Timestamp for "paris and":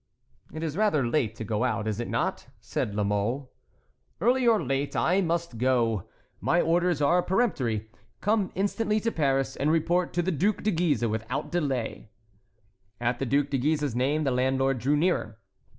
9.11-9.69